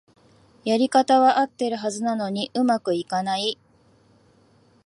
[0.65, 3.59] やり方はあってるはずなのに上手くいかない